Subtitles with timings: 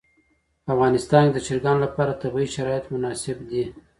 [0.63, 3.63] په افغانستان کې د چرګان لپاره طبیعي شرایط مناسب دي.